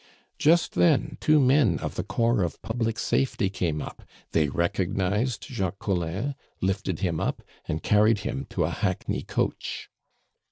Just 0.39 0.73
then 0.73 1.19
two 1.19 1.39
men 1.39 1.77
of 1.77 1.93
the 1.93 2.03
corps 2.03 2.41
of 2.41 2.59
Public 2.63 2.97
Safety 2.97 3.51
came 3.51 3.83
up; 3.83 4.01
they 4.31 4.49
recognized 4.49 5.45
Jacques 5.45 5.77
Collin, 5.77 6.33
lifted 6.59 7.01
him 7.01 7.19
up, 7.19 7.43
and 7.67 7.83
carried 7.83 8.21
him 8.21 8.47
to 8.49 8.63
a 8.63 8.71
hackney 8.71 9.21
coach. 9.21 9.91